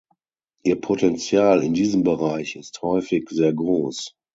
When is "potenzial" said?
0.81-1.61